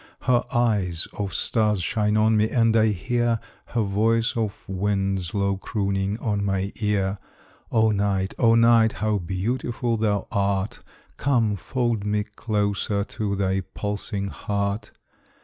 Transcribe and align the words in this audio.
Her 0.21 0.43
eyes 0.51 1.07
of 1.15 1.31
stars 1.31 1.79
shine 1.83 2.17
on 2.17 2.35
me, 2.35 2.49
and 2.49 2.75
I 2.75 2.87
hear 2.87 3.39
Her 3.65 3.83
voice 3.83 4.35
of 4.35 4.67
winds 4.67 5.35
low 5.35 5.57
crooning 5.57 6.17
on 6.17 6.43
my 6.43 6.71
ear. 6.77 7.19
O 7.71 7.91
Night, 7.91 8.33
O 8.39 8.55
Night, 8.55 8.93
how 8.93 9.19
beautiful 9.19 9.97
thou 9.97 10.25
art! 10.31 10.81
Come, 11.17 11.55
fold 11.55 12.03
me 12.03 12.23
closer 12.23 13.03
to 13.03 13.35
thy 13.35 13.61
pulsing 13.75 14.29
heart. 14.29 14.89